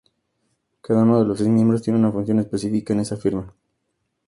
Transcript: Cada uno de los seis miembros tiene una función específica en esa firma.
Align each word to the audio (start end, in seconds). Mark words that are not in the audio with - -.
Cada 0.81 1.03
uno 1.03 1.19
de 1.19 1.25
los 1.25 1.37
seis 1.37 1.51
miembros 1.51 1.83
tiene 1.83 1.99
una 1.99 2.11
función 2.11 2.39
específica 2.39 2.91
en 2.93 3.01
esa 3.01 3.17
firma. 3.17 3.53